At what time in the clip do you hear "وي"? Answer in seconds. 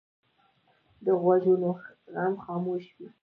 2.97-3.07